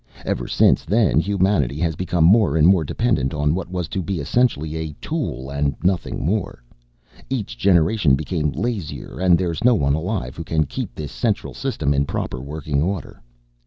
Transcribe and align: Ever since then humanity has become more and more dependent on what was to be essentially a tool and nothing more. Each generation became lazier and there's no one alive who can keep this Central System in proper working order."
Ever 0.25 0.47
since 0.47 0.83
then 0.83 1.19
humanity 1.19 1.77
has 1.81 1.95
become 1.95 2.23
more 2.23 2.57
and 2.57 2.67
more 2.67 2.83
dependent 2.83 3.35
on 3.35 3.53
what 3.53 3.69
was 3.69 3.87
to 3.89 4.01
be 4.01 4.19
essentially 4.19 4.75
a 4.75 4.93
tool 4.93 5.51
and 5.51 5.75
nothing 5.83 6.25
more. 6.25 6.63
Each 7.29 7.55
generation 7.55 8.15
became 8.15 8.49
lazier 8.49 9.19
and 9.19 9.37
there's 9.37 9.63
no 9.63 9.75
one 9.75 9.93
alive 9.93 10.37
who 10.37 10.43
can 10.43 10.65
keep 10.65 10.95
this 10.95 11.11
Central 11.11 11.53
System 11.53 11.93
in 11.93 12.05
proper 12.05 12.41
working 12.41 12.81
order." 12.81 13.21